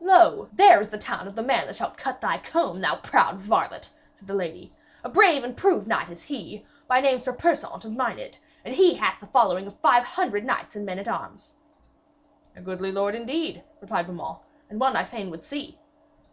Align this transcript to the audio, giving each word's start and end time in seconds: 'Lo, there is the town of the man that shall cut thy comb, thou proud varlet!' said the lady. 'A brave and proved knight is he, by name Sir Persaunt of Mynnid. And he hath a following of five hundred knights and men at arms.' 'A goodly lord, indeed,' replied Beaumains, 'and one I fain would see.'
'Lo, 0.00 0.48
there 0.52 0.80
is 0.80 0.88
the 0.90 0.98
town 0.98 1.28
of 1.28 1.36
the 1.36 1.42
man 1.44 1.64
that 1.64 1.76
shall 1.76 1.92
cut 1.92 2.20
thy 2.20 2.38
comb, 2.38 2.80
thou 2.80 2.96
proud 2.96 3.36
varlet!' 3.38 3.88
said 4.16 4.26
the 4.26 4.34
lady. 4.34 4.72
'A 5.04 5.08
brave 5.10 5.44
and 5.44 5.56
proved 5.56 5.86
knight 5.86 6.10
is 6.10 6.24
he, 6.24 6.66
by 6.88 7.00
name 7.00 7.20
Sir 7.20 7.32
Persaunt 7.32 7.84
of 7.84 7.92
Mynnid. 7.92 8.36
And 8.64 8.74
he 8.74 8.94
hath 8.94 9.22
a 9.22 9.26
following 9.28 9.64
of 9.68 9.78
five 9.78 10.02
hundred 10.02 10.44
knights 10.44 10.74
and 10.74 10.84
men 10.84 10.98
at 10.98 11.06
arms.' 11.06 11.54
'A 12.56 12.62
goodly 12.62 12.90
lord, 12.90 13.14
indeed,' 13.14 13.62
replied 13.80 14.08
Beaumains, 14.08 14.40
'and 14.68 14.80
one 14.80 14.96
I 14.96 15.04
fain 15.04 15.30
would 15.30 15.44
see.' 15.44 15.78